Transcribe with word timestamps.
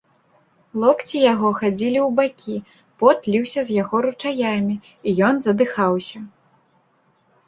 Локці 0.83 1.17
яго 1.33 1.49
хадзілі 1.57 1.99
ў 2.07 2.15
бакі, 2.19 2.55
пот 3.03 3.27
ліўся 3.33 3.61
з 3.67 3.75
яго 3.81 3.95
ручаямі, 4.05 4.75
і 5.11 5.13
ён 5.29 5.35
задыхаўся. 5.47 6.17